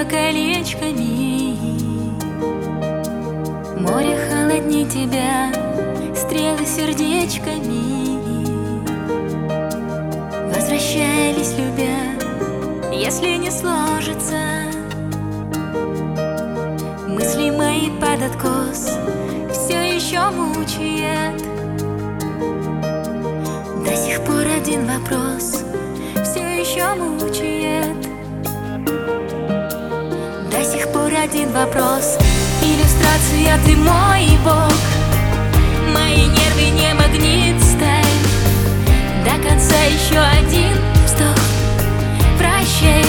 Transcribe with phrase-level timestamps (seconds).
[0.00, 1.56] небо колечками.
[3.78, 5.52] Море холодней тебя,
[6.14, 8.20] стрелы сердечками.
[10.52, 14.38] Возвращались, любя, если не сложится.
[17.08, 18.98] Мысли мои под откос
[19.52, 21.42] все еще мучает.
[23.84, 25.64] До сих пор один вопрос
[26.22, 27.59] все еще мучает
[31.22, 32.16] один вопрос.
[32.62, 34.72] Иллюстрация, ты мой бог.
[35.92, 38.04] Мои нервы не магнит сталь
[39.24, 41.36] До конца еще один вздох.
[42.38, 43.04] Прощай,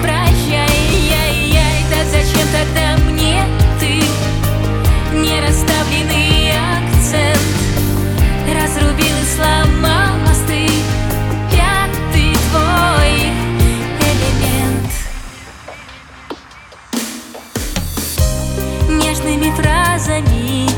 [0.00, 0.68] прощай,
[1.10, 3.42] яй, яй Так зачем тогда мне
[3.80, 4.00] ты?
[5.16, 7.38] Не расставленный акцент.
[8.46, 10.07] Разрубил и сломал
[19.18, 20.68] Нежными фразами.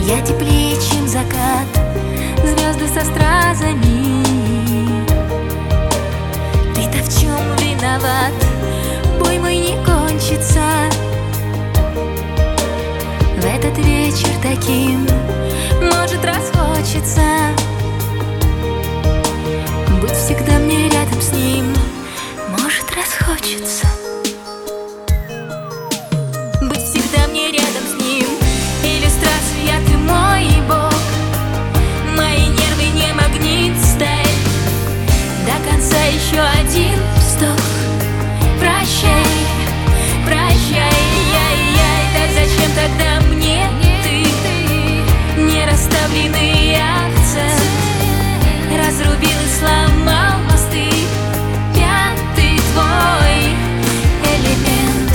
[0.00, 1.66] Я теплее, чем закат
[2.42, 4.24] Звезды со стразами.
[6.74, 8.32] Ты-то в чем виноват?
[9.18, 10.62] Бой мой не кончится.
[13.36, 15.06] В этот вечер таким
[15.82, 17.20] Может расхочется.
[20.00, 21.66] Быть всегда мне рядом с ним
[22.50, 23.97] Может расхочется
[45.98, 47.62] Расставленный акцент
[48.70, 50.88] Разрубил и сломал мосты.
[51.74, 53.38] Пятый твой
[54.22, 55.12] элемент.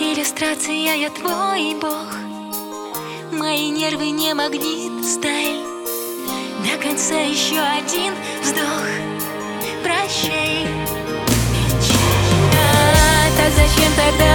[0.00, 2.16] Иллюстрация, я твой бог.
[3.32, 5.60] Мои нервы не магнит сталь
[6.62, 9.13] До конца еще один вздох
[13.76, 14.33] Прощай А, Так зачем тогда мне